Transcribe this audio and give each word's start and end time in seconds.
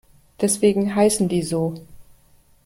Deswegen 0.41 0.95
heißen 0.95 1.29
die 1.29 1.43
so. 1.43 1.77